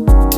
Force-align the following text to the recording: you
you 0.00 0.29